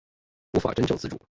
[0.53, 1.21] 无法真正自主